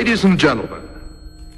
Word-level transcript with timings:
Ladies 0.00 0.24
and 0.24 0.40
gentlemen, 0.40 0.88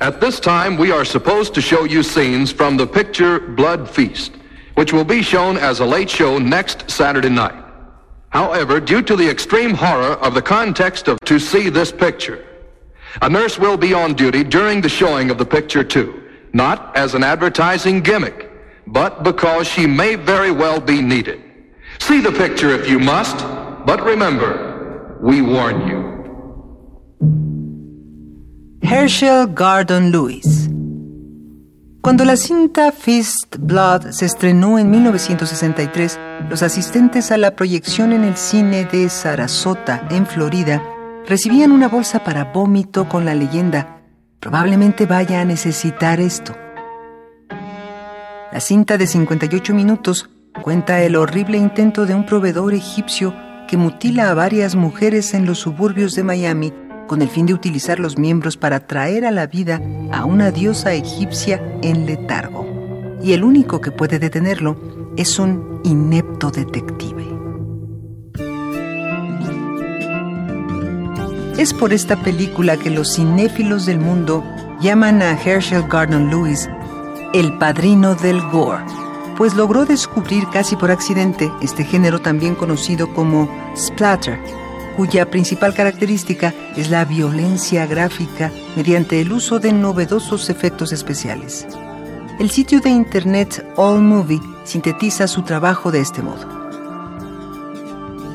at 0.01 0.21
this 0.21 0.41
time 0.41 0.77
we 0.77 0.91
are 0.91 1.05
supposed 1.05 1.55
to 1.55 1.61
show 1.61 1.85
you 1.85 2.03
scenes 2.03 2.51
from 2.51 2.77
the 2.77 2.85
picture 2.85 3.39
Blood 3.39 3.89
Feast, 3.89 4.33
which 4.75 4.93
will 4.93 5.05
be 5.05 5.23
shown 5.23 5.57
as 5.57 5.79
a 5.79 5.87
late 5.87 6.11
show 6.11 6.39
next 6.39 6.91
Saturday 6.91 7.29
night. 7.29 7.55
However, 8.31 8.81
due 8.81 9.01
to 9.03 9.15
the 9.15 9.31
extreme 9.31 9.75
horror 9.75 10.15
of 10.15 10.35
the 10.35 10.43
context 10.43 11.07
of 11.07 11.21
To 11.21 11.39
See 11.39 11.69
This 11.69 11.93
Picture, 11.93 12.45
a 13.21 13.31
nurse 13.31 13.61
will 13.61 13.77
be 13.77 13.95
on 13.95 14.15
duty 14.15 14.43
during 14.43 14.81
the 14.81 14.89
showing 14.89 15.31
of 15.31 15.39
the 15.39 15.47
picture 15.47 15.85
too, 15.85 16.29
not 16.53 16.97
as 16.97 17.15
an 17.15 17.23
advertising 17.23 18.01
gimmick, 18.01 18.51
but 18.89 19.23
because 19.23 19.69
she 19.69 19.87
may 19.87 20.17
very 20.17 20.51
well 20.51 20.81
be 20.81 21.01
needed. 21.01 21.41
See 22.01 22.21
the 22.21 22.33
picture 22.33 22.71
if 22.71 22.91
you 22.91 22.99
must, 22.99 23.37
but 23.87 24.03
remember, 24.03 25.17
we 25.23 25.43
warn 25.43 25.87
you. 25.87 26.02
Herschel 28.95 29.47
Gardon 29.55 30.13
Lewis 30.13 30.69
Cuando 32.03 32.27
la 32.27 32.37
cinta 32.37 32.93
Fist 32.93 33.57
Blood 33.59 34.11
se 34.11 34.27
estrenó 34.27 34.79
en 34.79 34.91
1963, 34.91 36.21
los 36.51 36.63
asistentes 36.63 37.33
a 37.33 37.39
la 37.39 37.57
proyección 37.57 38.13
en 38.13 38.23
el 38.23 38.37
cine 38.37 38.85
de 38.85 39.09
Sarasota, 39.09 40.07
en 40.11 40.27
Florida, 40.27 40.83
recibían 41.27 41.73
una 41.73 41.89
bolsa 41.89 42.23
para 42.23 42.53
vómito 42.53 43.09
con 43.09 43.25
la 43.25 43.35
leyenda, 43.35 44.03
probablemente 44.41 45.07
vaya 45.07 45.41
a 45.41 45.47
necesitar 45.47 46.21
esto. 46.21 46.55
La 48.53 48.61
cinta 48.61 48.99
de 48.99 49.07
58 49.07 49.73
minutos 49.73 50.29
cuenta 50.61 51.01
el 51.01 51.17
horrible 51.17 51.57
intento 51.57 52.05
de 52.05 52.15
un 52.15 52.27
proveedor 52.27 52.75
egipcio 52.75 53.35
que 53.67 53.79
mutila 53.79 54.29
a 54.29 54.35
varias 54.35 54.77
mujeres 54.77 55.33
en 55.33 55.47
los 55.47 55.61
suburbios 55.61 56.15
de 56.15 56.25
Miami 56.25 56.75
con 57.13 57.21
el 57.21 57.29
fin 57.29 57.45
de 57.45 57.53
utilizar 57.53 58.01
los 58.01 58.17
miembros 58.17 58.57
para 58.57 58.87
traer 58.87 59.27
a 59.27 59.31
la 59.31 59.47
vida 59.47 59.83
a 60.13 60.25
una 60.25 60.51
diosa 60.51 60.95
egipcia 60.95 61.63
en 61.83 62.07
letargo. 62.07 62.67
Y 63.23 63.35
el 63.35 63.45
único 63.45 63.83
que 63.83 63.91
puede 63.91 64.19
detenerlo 64.19 64.79
es 65.19 65.39
un 65.39 65.83
inepto 65.85 66.51
detective. 66.51 67.23
Es 71.59 71.75
por 71.75 71.93
esta 71.93 72.17
película 72.17 72.79
que 72.79 72.89
los 72.89 73.17
cinéfilos 73.17 73.85
del 73.85 73.99
mundo 73.99 74.43
llaman 74.81 75.21
a 75.21 75.33
Herschel 75.33 75.87
Gardner 75.87 76.23
Lewis 76.33 76.67
el 77.35 77.59
padrino 77.59 78.15
del 78.15 78.41
gore, 78.49 78.87
pues 79.37 79.55
logró 79.55 79.85
descubrir 79.85 80.47
casi 80.51 80.77
por 80.77 80.91
accidente 80.91 81.53
este 81.61 81.85
género 81.85 82.23
también 82.23 82.55
conocido 82.55 83.13
como 83.13 83.51
splatter, 83.77 84.62
cuya 84.97 85.31
principal 85.31 85.75
característica 85.75 86.55
es 86.77 86.91
la 86.91 87.05
violencia 87.05 87.87
gráfica 87.87 88.51
mediante 88.77 89.21
el 89.21 89.33
uso 89.33 89.59
de 89.59 89.73
novedosos 89.73 90.51
efectos 90.51 90.93
especiales. 90.93 91.67
El 92.39 92.51
sitio 92.51 92.81
de 92.81 92.91
internet 92.91 93.65
AllMovie 93.77 94.41
sintetiza 94.65 95.27
su 95.27 95.43
trabajo 95.43 95.91
de 95.91 96.01
este 96.01 96.23
modo. 96.23 96.63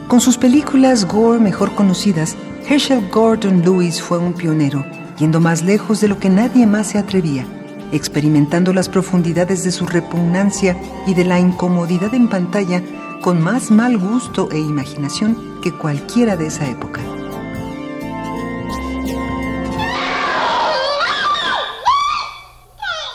Con 0.07 0.21
sus 0.21 0.37
películas 0.37 1.05
gore 1.05 1.39
mejor 1.39 1.75
conocidas, 1.75 2.37
Herschel 2.69 3.09
Gordon 3.09 3.61
Lewis 3.61 4.01
fue 4.01 4.17
un 4.17 4.33
pionero, 4.33 4.85
yendo 5.17 5.39
más 5.39 5.63
lejos 5.63 5.99
de 5.99 6.07
lo 6.07 6.19
que 6.19 6.29
nadie 6.29 6.65
más 6.65 6.87
se 6.87 6.97
atrevía, 6.97 7.45
experimentando 7.91 8.73
las 8.73 8.87
profundidades 8.87 9.63
de 9.63 9.71
su 9.71 9.85
repugnancia 9.85 10.77
y 11.05 11.13
de 11.13 11.25
la 11.25 11.39
incomodidad 11.39 12.13
en 12.13 12.29
pantalla 12.29 12.81
con 13.21 13.41
más 13.41 13.71
mal 13.71 13.97
gusto 13.97 14.49
e 14.51 14.59
imaginación 14.59 15.56
cualquiera 15.71 16.35
de 16.35 16.47
esa 16.47 16.67
época. 16.67 17.01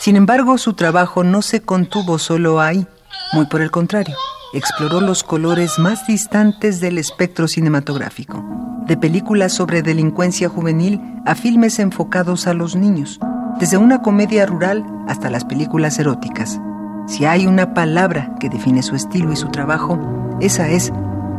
Sin 0.03 0.17
embargo, 0.17 0.59
su 0.59 0.73
trabajo 0.75 1.23
no 1.23 1.43
se 1.43 1.63
contuvo 1.63 2.19
solo 2.19 2.61
ahí, 2.61 2.89
muy 3.33 3.47
por 3.47 3.61
el 3.63 3.71
contrario, 3.71 4.17
exploró 4.53 5.01
los 5.01 5.23
colores 5.23 5.79
más 5.79 6.09
distantes 6.09 6.81
del 6.81 6.99
espectro 6.99 7.47
cinematográfico, 7.47 8.45
de 8.87 8.97
películas 8.97 9.53
sobre 9.53 9.81
delincuencia 9.81 10.49
juvenil 10.49 11.01
a 11.25 11.37
filmes 11.37 11.79
enfocados 11.79 12.49
a 12.49 12.53
los 12.53 12.75
niños, 12.75 13.21
desde 13.61 13.77
una 13.77 14.03
comedia 14.03 14.45
rural 14.45 14.85
hasta 15.07 15.31
las 15.31 15.45
películas 15.45 15.99
eróticas. 16.01 16.61
Si 17.07 17.25
hay 17.25 17.47
una 17.47 17.73
palabra 17.73 18.35
que 18.41 18.49
define 18.49 18.83
su 18.83 18.97
estilo 18.97 19.33
y 19.33 19.37
su 19.37 19.51
trabajo, 19.51 20.01
esa 20.41 20.69
es 20.69 20.93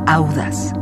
audaz. 0.08 0.74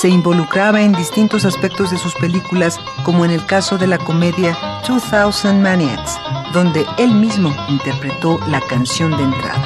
Se 0.00 0.08
involucraba 0.08 0.80
en 0.82 0.92
distintos 0.92 1.44
aspectos 1.44 1.90
de 1.90 1.98
sus 1.98 2.14
películas, 2.14 2.78
como 3.02 3.24
en 3.24 3.32
el 3.32 3.44
caso 3.44 3.78
de 3.78 3.88
la 3.88 3.98
comedia 3.98 4.56
2000 4.86 5.60
Maniacs, 5.60 6.16
donde 6.52 6.86
él 6.98 7.10
mismo 7.10 7.52
interpretó 7.68 8.38
la 8.46 8.60
canción 8.60 9.10
de 9.16 9.24
entrada. 9.24 9.60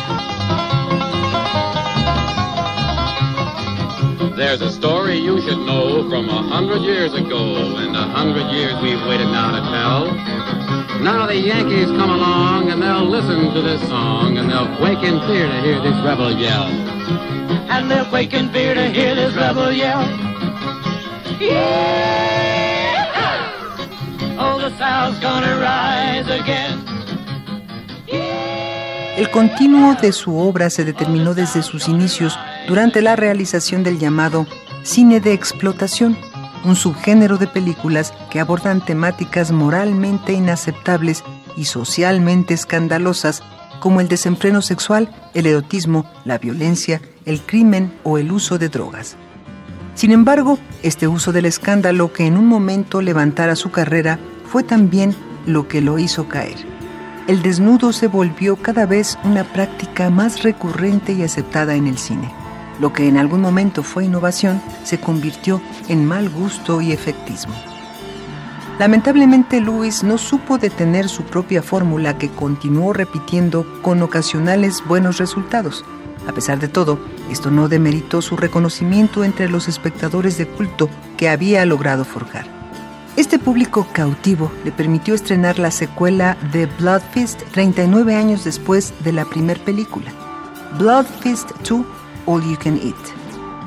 There's 4.35 4.63
a 4.63 4.71
story 4.71 5.21
you 5.21 5.39
should 5.43 5.67
know 5.67 6.09
from 6.09 6.31
a 6.31 6.43
hundred 6.49 6.81
years 6.81 7.13
ago, 7.13 7.77
and 7.77 7.95
a 7.95 8.09
hundred 8.17 8.51
years 8.53 8.73
we've 8.81 9.07
waited 9.07 9.29
now 9.29 9.53
to 9.53 9.61
tell. 9.61 11.03
Now 11.03 11.27
the 11.27 11.37
Yankees 11.37 11.89
come 11.89 12.09
along 12.09 12.71
and 12.71 12.81
they'll 12.81 13.05
listen 13.05 13.53
to 13.53 13.61
this 13.61 13.87
song, 13.87 14.39
and 14.39 14.51
they'll 14.51 14.75
quake 14.79 15.03
in 15.05 15.21
fear 15.29 15.47
to 15.47 15.61
hear 15.61 15.79
this 15.83 16.01
rebel 16.03 16.33
yell. 16.33 17.02
El 29.17 29.31
continuo 29.31 29.95
de 29.95 30.13
su 30.13 30.37
obra 30.39 30.71
se 30.71 30.85
determinó 30.85 31.35
desde 31.35 31.63
sus 31.63 31.89
inicios 31.89 32.39
durante 32.67 33.03
la 33.03 33.17
realización 33.17 33.83
del 33.83 33.99
llamado 33.99 34.47
cine 34.83 35.21
de 35.21 35.33
explotación, 35.33 36.17
un 36.65 36.77
subgénero 36.77 37.37
de 37.39 37.47
películas 37.47 38.13
que 38.31 38.41
abordan 38.41 38.85
temáticas 38.85 39.53
moralmente 39.53 40.33
inaceptables 40.33 41.25
y 41.57 41.67
socialmente 41.67 42.55
escandalosas 42.55 43.43
como 43.83 44.01
el 44.01 44.07
desenfreno 44.07 44.63
sexual, 44.63 45.11
el 45.35 45.45
erotismo, 45.45 46.07
la 46.25 46.39
violencia, 46.39 47.03
el 47.27 47.41
crimen 47.41 47.93
o 48.05 48.17
el 48.17 48.31
uso 48.31 48.57
de 48.57 48.69
drogas. 48.69 49.17
Sin 49.97 50.13
embargo, 50.13 50.61
este 50.85 51.09
uso 51.09 51.33
del 51.33 51.47
escándalo 51.47 52.13
que 52.13 52.25
en 52.25 52.37
un 52.37 52.47
momento 52.47 53.03
levantara 53.03 53.57
su 53.57 53.73
carrera 53.73 54.21
fue 54.47 54.63
también 54.63 55.17
lo 55.47 55.67
que 55.67 55.81
lo 55.81 55.99
hizo 55.99 56.29
caer. 56.29 56.55
El 57.27 57.43
desnudo 57.43 57.93
se 57.93 58.07
volvió 58.07 58.55
cada 58.55 58.87
vez 58.87 59.19
una 59.25 59.43
práctica 59.43 60.11
más 60.11 60.45
recurrente 60.45 61.13
y 61.13 61.25
aceptada 61.25 61.75
en 61.75 61.89
el 61.89 61.99
cine. 61.99 62.33
Lo 62.79 62.93
que 62.93 63.09
en 63.09 63.19
algún 63.19 63.41
momento 63.41 63.83
fue 63.83 64.05
innovación 64.05 64.63
se 64.85 65.01
convirtió 65.01 65.61
en 65.89 66.05
mal 66.05 66.31
gusto 66.31 66.81
y 66.81 66.93
efectismo. 66.93 67.72
Lamentablemente 68.79 69.61
Lewis 69.61 70.03
no 70.03 70.19
supo 70.19 70.59
detener 70.59 71.09
su 71.09 71.25
propia 71.25 71.63
fórmula 71.63 72.19
que 72.19 72.31
continuó 72.31 72.93
repitiendo 72.93 73.67
con 73.83 74.03
ocasionales 74.03 74.83
buenos 74.87 75.19
resultados. 75.19 75.85
A 76.27 76.33
pesar 76.33 76.59
de 76.59 76.69
todo, 76.69 76.99
esto 77.31 77.51
no 77.51 77.69
demeritó 77.69 78.23
su 78.23 78.37
reconocimiento 78.37 79.25
entre 79.25 79.49
los 79.49 79.69
espectadores 79.69 80.39
de 80.39 80.47
culto 80.47 80.89
que 81.17 81.29
había 81.29 81.65
logrado 81.67 82.05
forjar. 82.05 82.47
Este 83.17 83.39
público 83.39 83.87
cautivo 83.93 84.51
le 84.65 84.73
permitió 84.73 85.15
estrenar 85.15 85.59
la 85.59 85.71
secuela 85.71 86.37
de 86.53 86.67
Blood 86.67 87.03
Fist 87.13 87.43
39 87.53 88.17
años 88.17 88.45
después 88.45 88.95
de 89.05 89.13
la 89.13 89.27
primera 89.27 89.63
película, 89.63 90.11
Blood 90.79 91.07
Fist 91.21 91.51
2 91.69 91.85
All 92.25 92.43
You 92.43 92.57
Can 92.59 92.79
Eat. 92.83 93.22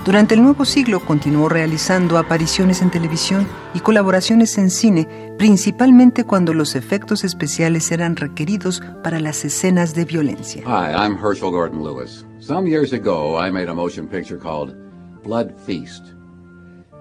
Durante 0.06 0.36
el 0.36 0.44
nuevo 0.44 0.66
siglo 0.66 1.00
continuó 1.00 1.50
realizando 1.50 2.20
apariciones 2.20 2.84
en 2.84 2.92
televisión 2.92 3.48
y 3.74 3.80
colaboraciones 3.80 4.56
en 4.60 4.70
cine, 4.70 5.08
principalmente 5.40 6.26
cuando 6.26 6.54
los 6.54 6.76
efectos 6.76 7.24
especiales 7.24 7.92
eran 7.92 8.16
requeridos 8.16 8.84
para 9.04 9.20
las 9.20 9.44
escenas 9.44 9.96
de 9.96 10.06
violencia. 10.06 10.62
Hi, 10.62 10.94
I'm 10.94 11.18
Herschel 11.18 11.50
Gordon 11.50 11.82
Lewis. 11.82 12.24
Some 12.40 12.68
years 12.68 12.94
ago, 12.94 13.44
I 13.44 13.50
made 13.50 13.68
a 13.68 13.74
motion 13.74 14.08
picture 14.08 14.38
called 14.38 14.76
Blood 15.24 15.56
Feast. 15.66 16.14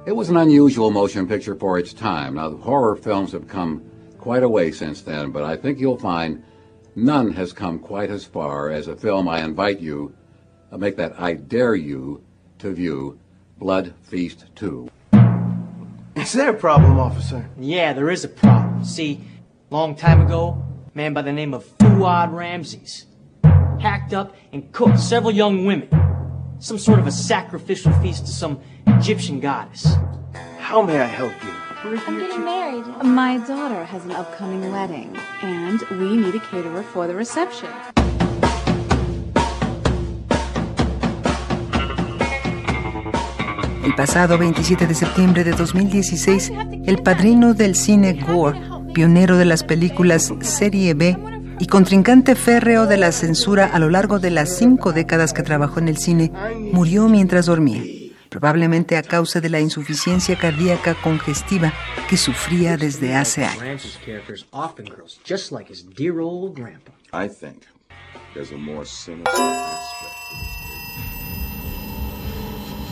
It 0.06 0.17
was 0.17 0.31
an 0.31 0.39
unusual 0.39 0.91
motion 0.91 1.27
picture 1.27 1.55
for 1.55 1.79
its 1.79 1.93
time. 1.93 2.37
Now, 2.37 2.56
horror 2.56 2.97
films 2.97 3.33
have 3.33 3.47
come 3.47 3.83
quite 4.17 4.43
a 4.43 4.49
way 4.49 4.73
since 4.73 5.03
then, 5.03 5.31
but 5.31 5.43
I 5.43 5.56
think 5.56 5.79
you'll 5.79 5.99
find 5.99 6.43
none 6.97 7.35
has 7.35 7.53
come 7.53 7.81
quite 7.81 8.11
as 8.11 8.25
far 8.25 8.71
as 8.71 8.89
a 8.89 8.97
film 8.97 9.29
I 9.29 9.45
invite 9.45 9.81
you, 9.81 10.15
I 10.73 10.79
make 10.79 10.97
that 10.97 11.21
I 11.21 11.35
dare 11.35 11.75
you 11.75 12.23
to 12.59 12.73
view 12.73 13.19
Blood 13.59 13.95
Feast 14.03 14.47
2. 14.56 14.89
Is 16.17 16.33
there 16.33 16.51
a 16.51 16.55
problem, 16.55 16.99
officer? 16.99 17.49
Yeah, 17.59 17.93
there 17.93 18.11
is 18.11 18.25
a 18.25 18.29
problem. 18.29 18.85
See, 18.85 19.21
long 19.71 19.95
time 19.95 20.21
ago, 20.21 20.62
a 20.93 20.97
man 20.97 21.12
by 21.12 21.23
the 21.23 21.33
name 21.33 21.53
of 21.55 21.65
Fuad 21.79 22.33
Ramses 22.33 23.06
hacked 23.81 24.15
up 24.15 24.35
and 24.53 24.73
cooked 24.73 24.99
several 24.99 25.33
young 25.33 25.67
women. 25.67 25.89
Some 26.59 26.79
sort 26.79 26.99
of 26.99 27.06
a 27.06 27.12
sacrificial 27.12 27.93
feast 27.95 28.27
to 28.27 28.33
some 28.33 28.61
Egyptian 28.87 29.41
goddess. 29.41 29.95
How 30.59 30.83
may 30.83 31.01
I 31.01 31.05
help 31.05 31.33
you? 31.45 31.51
I'm 32.06 32.19
getting 32.19 32.45
married. 32.45 32.87
My 33.05 33.37
daughter 33.37 33.85
has 33.85 34.05
an 34.06 34.12
upcoming 34.12 34.73
wedding, 34.73 35.15
and 35.43 35.81
we 35.91 36.17
need 36.17 36.35
a 36.35 36.41
caterer 36.41 36.83
for 36.83 37.06
the 37.06 37.15
reception. 37.15 37.69
El 43.84 43.94
pasado 43.94 44.38
27 44.38 44.86
de 44.86 44.94
septiembre 44.94 45.44
de 45.44 45.52
2016, 45.52 46.52
el 46.86 47.02
padrino 47.02 47.52
del 47.52 47.75
cine 47.75 48.14
Gore, 48.14 48.58
pionero 48.94 49.36
de 49.36 49.44
las 49.44 49.62
películas 49.62 50.32
Serie 50.40 50.94
B 50.94 51.19
y 51.60 51.66
contrincante 51.66 52.34
férreo 52.34 52.86
de 52.86 52.96
la 52.96 53.12
censura 53.12 53.66
a 53.66 53.78
lo 53.78 53.90
largo 53.90 54.19
de 54.19 54.31
las 54.31 54.56
cinco 54.56 54.94
décadas 54.94 55.34
que 55.34 55.42
trabajó 55.42 55.81
en 55.81 55.88
el 55.88 55.98
cine, 55.98 56.32
murió 56.72 57.08
mientras 57.08 57.44
dormía, 57.44 57.82
probablemente 58.31 58.96
a 58.96 59.02
causa 59.02 59.42
de 59.42 59.50
la 59.50 59.60
insuficiencia 59.60 60.38
cardíaca 60.38 60.94
congestiva 60.94 61.75
que 62.08 62.16
sufría 62.16 62.78
desde 62.78 63.14
hace 63.14 63.44
años. 63.44 63.98
I 67.12 67.28
think 67.28 67.62
there's 68.32 68.50
a 68.50 68.56
more 68.56 68.84
sinister 68.84 69.31
aspect. 69.31 70.54